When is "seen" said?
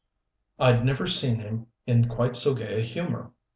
1.05-1.35